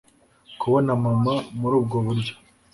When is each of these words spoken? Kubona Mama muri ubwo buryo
Kubona 0.59 0.91
Mama 1.03 1.33
muri 1.59 1.73
ubwo 1.79 1.97
buryo 2.05 2.33